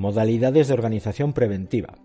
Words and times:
Modalidades 0.00 0.68
de 0.68 0.72
organización 0.72 1.34
preventiva. 1.34 1.98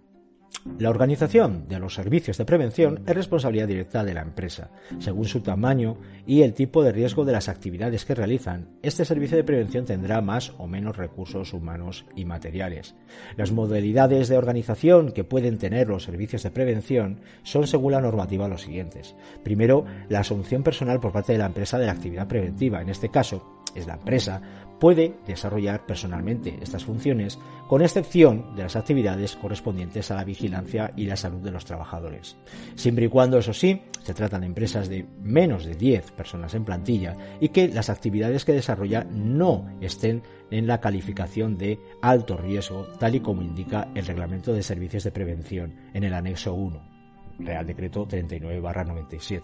La 0.77 0.89
organización 0.89 1.69
de 1.69 1.79
los 1.79 1.93
servicios 1.93 2.37
de 2.37 2.43
prevención 2.43 3.01
es 3.07 3.15
responsabilidad 3.15 3.69
directa 3.69 4.03
de 4.03 4.13
la 4.13 4.21
empresa. 4.21 4.69
Según 4.99 5.23
su 5.23 5.39
tamaño 5.39 5.95
y 6.27 6.41
el 6.41 6.53
tipo 6.53 6.83
de 6.83 6.91
riesgo 6.91 7.23
de 7.23 7.31
las 7.31 7.47
actividades 7.47 8.03
que 8.03 8.13
realizan, 8.13 8.67
este 8.81 9.05
servicio 9.05 9.37
de 9.37 9.45
prevención 9.45 9.85
tendrá 9.85 10.19
más 10.19 10.51
o 10.57 10.67
menos 10.67 10.97
recursos 10.97 11.53
humanos 11.53 12.05
y 12.17 12.25
materiales. 12.25 12.95
Las 13.37 13.53
modalidades 13.53 14.27
de 14.27 14.37
organización 14.37 15.13
que 15.13 15.23
pueden 15.23 15.57
tener 15.57 15.87
los 15.87 16.03
servicios 16.03 16.43
de 16.43 16.51
prevención 16.51 17.21
son, 17.43 17.65
según 17.65 17.93
la 17.93 18.01
normativa, 18.01 18.49
los 18.49 18.63
siguientes. 18.63 19.15
Primero, 19.41 19.85
la 20.09 20.19
asunción 20.19 20.63
personal 20.63 20.99
por 20.99 21.13
parte 21.13 21.31
de 21.31 21.39
la 21.39 21.45
empresa 21.45 21.79
de 21.79 21.85
la 21.85 21.93
actividad 21.93 22.27
preventiva. 22.27 22.81
En 22.81 22.89
este 22.89 23.07
caso, 23.07 23.55
es 23.75 23.85
la 23.85 23.95
empresa, 23.95 24.41
puede 24.79 25.15
desarrollar 25.25 25.85
personalmente 25.85 26.57
estas 26.61 26.85
funciones, 26.85 27.39
con 27.67 27.81
excepción 27.81 28.55
de 28.55 28.63
las 28.63 28.75
actividades 28.75 29.35
correspondientes 29.35 30.11
a 30.11 30.15
la 30.15 30.23
vigilancia 30.23 30.93
y 30.95 31.05
la 31.05 31.15
salud 31.15 31.41
de 31.41 31.51
los 31.51 31.65
trabajadores. 31.65 32.37
Siempre 32.75 33.05
y 33.05 33.09
cuando, 33.09 33.37
eso 33.37 33.53
sí, 33.53 33.81
se 34.03 34.13
tratan 34.13 34.41
de 34.41 34.47
empresas 34.47 34.87
de 34.89 35.05
menos 35.21 35.65
de 35.65 35.75
10 35.75 36.11
personas 36.11 36.53
en 36.53 36.65
plantilla 36.65 37.15
y 37.39 37.49
que 37.49 37.67
las 37.67 37.89
actividades 37.89 38.45
que 38.45 38.53
desarrolla 38.53 39.03
no 39.03 39.67
estén 39.81 40.21
en 40.51 40.67
la 40.67 40.79
calificación 40.79 41.57
de 41.57 41.79
alto 42.01 42.37
riesgo, 42.37 42.85
tal 42.99 43.15
y 43.15 43.19
como 43.19 43.41
indica 43.41 43.89
el 43.95 44.05
Reglamento 44.05 44.53
de 44.53 44.63
Servicios 44.63 45.03
de 45.03 45.11
Prevención 45.11 45.73
en 45.93 46.03
el 46.03 46.13
anexo 46.13 46.53
1. 46.53 46.95
Real 47.39 47.65
Decreto 47.65 48.07
39-97. 48.07 49.41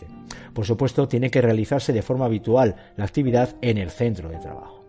Por 0.53 0.65
supuesto, 0.65 1.07
tiene 1.07 1.29
que 1.29 1.41
realizarse 1.41 1.91
de 1.91 2.01
forma 2.01 2.25
habitual 2.25 2.75
la 2.95 3.05
actividad 3.05 3.55
en 3.61 3.77
el 3.77 3.89
centro 3.89 4.29
de 4.29 4.37
trabajo. 4.37 4.80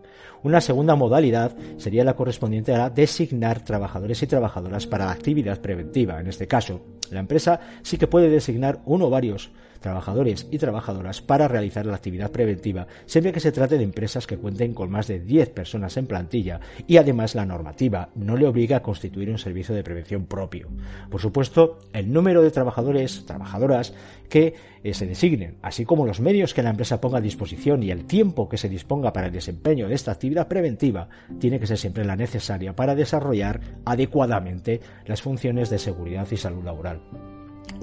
Una 0.43 0.59
segunda 0.59 0.95
modalidad 0.95 1.55
sería 1.77 2.03
la 2.03 2.15
correspondiente 2.15 2.73
a 2.73 2.89
designar 2.89 3.63
trabajadores 3.63 4.21
y 4.23 4.27
trabajadoras 4.27 4.85
para 4.85 5.05
la 5.05 5.11
actividad 5.11 5.61
preventiva. 5.61 6.19
En 6.19 6.27
este 6.27 6.47
caso, 6.47 6.81
la 7.11 7.19
empresa 7.19 7.59
sí 7.81 7.97
que 7.97 8.07
puede 8.07 8.29
designar 8.29 8.81
uno 8.85 9.07
o 9.07 9.09
varios 9.09 9.51
trabajadores 9.83 10.47
y 10.49 10.57
trabajadoras 10.57 11.21
para 11.21 11.47
realizar 11.47 11.85
la 11.85 11.95
actividad 11.95 12.31
preventiva, 12.31 12.87
siempre 13.05 13.33
que 13.33 13.41
se 13.41 13.51
trate 13.51 13.77
de 13.77 13.83
empresas 13.83 14.25
que 14.25 14.37
cuenten 14.37 14.73
con 14.73 14.89
más 14.89 15.07
de 15.07 15.19
10 15.19 15.49
personas 15.49 15.97
en 15.97 16.07
plantilla 16.07 16.59
y 16.87 16.97
además 16.97 17.35
la 17.35 17.45
normativa 17.45 18.09
no 18.15 18.37
le 18.37 18.47
obliga 18.47 18.77
a 18.77 18.81
constituir 18.81 19.29
un 19.29 19.37
servicio 19.37 19.75
de 19.75 19.83
prevención 19.83 20.25
propio. 20.25 20.69
Por 21.11 21.21
supuesto, 21.21 21.79
el 21.91 22.11
número 22.11 22.41
de 22.41 22.51
trabajadores, 22.51 23.25
trabajadoras 23.25 23.93
que 24.29 24.55
eh, 24.83 24.93
se 24.93 25.05
designen, 25.05 25.57
así 25.61 25.85
como 25.85 26.07
los 26.07 26.21
medios 26.21 26.53
que 26.53 26.63
la 26.63 26.69
empresa 26.69 27.01
ponga 27.01 27.17
a 27.17 27.21
disposición 27.21 27.83
y 27.83 27.91
el 27.91 28.05
tiempo 28.05 28.47
que 28.47 28.57
se 28.57 28.69
disponga 28.69 29.11
para 29.11 29.27
el 29.27 29.33
desempeño 29.33 29.89
de 29.89 29.95
esta 29.95 30.13
actividad 30.13 30.47
preventiva, 30.47 31.09
tiene 31.39 31.59
que 31.59 31.67
ser 31.67 31.77
siempre 31.77 32.05
la 32.05 32.15
necesaria 32.15 32.73
para 32.73 32.95
desarrollar 32.95 33.59
adecuadamente 33.83 34.79
las 35.05 35.21
funciones 35.21 35.69
de 35.69 35.77
seguridad 35.77 36.25
y 36.31 36.37
salud 36.37 36.63
laboral. 36.63 37.02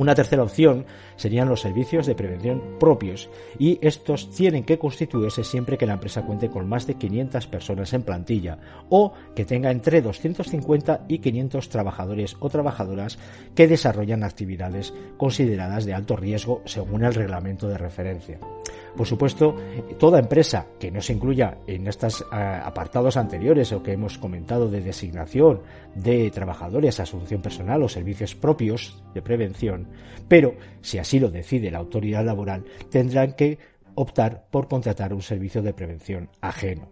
Una 0.01 0.15
tercera 0.15 0.43
opción 0.43 0.87
serían 1.17 1.51
los 1.51 1.61
servicios 1.61 2.07
de 2.07 2.15
prevención 2.15 2.79
propios 2.79 3.29
y 3.59 3.79
estos 3.83 4.31
tienen 4.31 4.65
que 4.65 4.79
constituirse 4.79 5.45
siempre 5.45 5.77
que 5.77 5.85
la 5.85 5.93
empresa 5.95 6.23
cuente 6.23 6.49
con 6.49 6.67
más 6.67 6.87
de 6.87 6.95
500 6.95 7.47
personas 7.49 7.93
en 7.93 8.03
plantilla 8.03 8.59
o 8.89 9.13
que 9.35 9.45
tenga 9.45 9.71
entre 9.71 10.01
250 10.01 11.05
y 11.07 11.19
500 11.19 11.69
trabajadores 11.69 12.35
o 12.41 12.49
trabajadoras 12.49 13.19
que 13.55 13.69
desarrollan 13.69 14.25
actividades 14.25 14.95
consideradas 15.19 15.85
de 15.85 15.93
alto 15.93 16.17
riesgo 16.17 16.63
según 16.65 17.05
el 17.05 17.13
reglamento 17.13 17.69
de 17.69 17.77
referencia. 17.77 18.39
Por 18.97 19.07
supuesto, 19.07 19.57
toda 19.99 20.19
empresa 20.19 20.67
que 20.79 20.91
no 20.91 21.01
se 21.01 21.13
incluya 21.13 21.59
en 21.67 21.87
estos 21.87 22.23
eh, 22.23 22.37
apartados 22.37 23.17
anteriores 23.17 23.73
o 23.73 23.83
que 23.83 23.93
hemos 23.93 24.19
comentado 24.19 24.69
de 24.69 24.81
designación 24.81 25.63
de 25.95 26.31
trabajadores, 26.31 27.01
asunción 27.01 27.43
personal 27.43 27.83
o 27.83 27.89
servicios 27.89 28.35
propios 28.35 29.03
de 29.15 29.23
prevención, 29.23 29.89
pero 30.29 30.55
si 30.81 30.99
así 30.99 31.21
lo 31.21 31.31
decide 31.31 31.71
la 31.71 31.79
autoridad 31.79 32.25
laboral, 32.25 32.65
tendrán 32.91 33.33
que 33.33 33.59
optar 33.95 34.47
por 34.51 34.69
contratar 34.69 35.13
un 35.13 35.23
servicio 35.23 35.63
de 35.63 35.75
prevención 35.75 36.31
ajeno. 36.41 36.91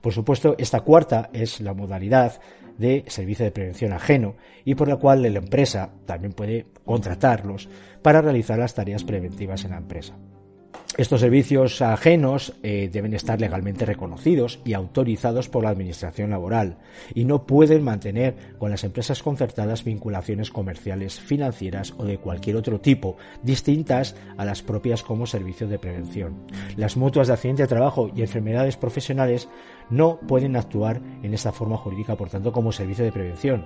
Por 0.00 0.12
supuesto, 0.12 0.54
esta 0.58 0.80
cuarta 0.80 1.30
es 1.32 1.60
la 1.60 1.72
modalidad 1.72 2.40
de 2.78 3.04
servicio 3.06 3.44
de 3.44 3.52
prevención 3.52 3.92
ajeno 3.92 4.36
y 4.64 4.74
por 4.74 4.88
la 4.88 4.96
cual 4.96 5.22
la 5.22 5.38
empresa 5.38 5.90
también 6.06 6.32
puede 6.32 6.66
contratarlos 6.84 7.68
para 8.02 8.20
realizar 8.20 8.58
las 8.58 8.74
tareas 8.74 9.04
preventivas 9.04 9.64
en 9.64 9.70
la 9.70 9.78
empresa. 9.78 10.16
Estos 10.98 11.22
servicios 11.22 11.80
ajenos 11.80 12.52
eh, 12.62 12.90
deben 12.92 13.14
estar 13.14 13.40
legalmente 13.40 13.86
reconocidos 13.86 14.60
y 14.62 14.74
autorizados 14.74 15.48
por 15.48 15.64
la 15.64 15.70
Administración 15.70 16.28
laboral 16.28 16.76
y 17.14 17.24
no 17.24 17.46
pueden 17.46 17.82
mantener 17.82 18.34
con 18.58 18.70
las 18.70 18.84
empresas 18.84 19.22
concertadas 19.22 19.84
vinculaciones 19.84 20.50
comerciales, 20.50 21.18
financieras 21.18 21.94
o 21.96 22.04
de 22.04 22.18
cualquier 22.18 22.56
otro 22.56 22.78
tipo, 22.78 23.16
distintas 23.42 24.14
a 24.36 24.44
las 24.44 24.60
propias 24.60 25.02
como 25.02 25.26
servicio 25.26 25.66
de 25.66 25.78
prevención. 25.78 26.34
Las 26.76 26.98
mutuas 26.98 27.28
de 27.28 27.34
accidente 27.34 27.62
de 27.62 27.68
trabajo 27.68 28.10
y 28.14 28.20
enfermedades 28.20 28.76
profesionales 28.76 29.48
no 29.88 30.20
pueden 30.28 30.56
actuar 30.56 31.00
en 31.22 31.32
esta 31.32 31.52
forma 31.52 31.78
jurídica, 31.78 32.16
por 32.16 32.28
tanto, 32.28 32.52
como 32.52 32.70
servicio 32.70 33.04
de 33.04 33.12
prevención. 33.12 33.64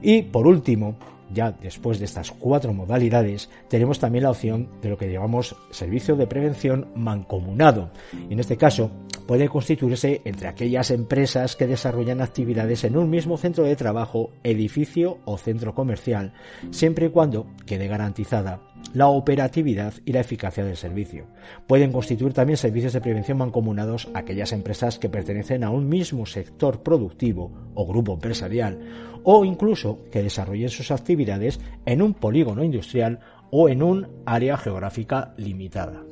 Y 0.00 0.22
por 0.22 0.46
último, 0.46 0.96
ya 1.32 1.52
después 1.52 1.98
de 1.98 2.04
estas 2.04 2.30
cuatro 2.30 2.72
modalidades, 2.72 3.50
tenemos 3.68 3.98
también 3.98 4.24
la 4.24 4.30
opción 4.30 4.68
de 4.80 4.90
lo 4.90 4.98
que 4.98 5.10
llamamos 5.10 5.56
servicio 5.70 6.16
de 6.16 6.26
prevención 6.26 6.88
mancomunado. 6.94 7.90
En 8.30 8.40
este 8.40 8.56
caso, 8.56 8.90
puede 9.28 9.50
constituirse 9.50 10.22
entre 10.24 10.48
aquellas 10.48 10.90
empresas 10.90 11.54
que 11.54 11.66
desarrollan 11.66 12.22
actividades 12.22 12.82
en 12.84 12.96
un 12.96 13.10
mismo 13.10 13.36
centro 13.36 13.62
de 13.62 13.76
trabajo, 13.76 14.30
edificio 14.42 15.18
o 15.26 15.36
centro 15.36 15.74
comercial, 15.74 16.32
siempre 16.70 17.06
y 17.06 17.08
cuando 17.10 17.46
quede 17.66 17.88
garantizada 17.88 18.62
la 18.94 19.08
operatividad 19.08 19.92
y 20.06 20.12
la 20.12 20.20
eficacia 20.20 20.64
del 20.64 20.78
servicio. 20.78 21.26
Pueden 21.66 21.92
constituir 21.92 22.32
también 22.32 22.56
servicios 22.56 22.94
de 22.94 23.02
prevención 23.02 23.36
mancomunados 23.36 24.08
aquellas 24.14 24.52
empresas 24.52 24.98
que 24.98 25.10
pertenecen 25.10 25.62
a 25.62 25.68
un 25.68 25.90
mismo 25.90 26.24
sector 26.24 26.82
productivo 26.82 27.52
o 27.74 27.86
grupo 27.86 28.14
empresarial, 28.14 28.80
o 29.24 29.44
incluso 29.44 29.98
que 30.10 30.22
desarrollen 30.22 30.70
sus 30.70 30.90
actividades 30.90 31.60
en 31.84 32.00
un 32.00 32.14
polígono 32.14 32.64
industrial 32.64 33.20
o 33.50 33.68
en 33.68 33.82
un 33.82 34.08
área 34.24 34.56
geográfica 34.56 35.34
limitada. 35.36 36.02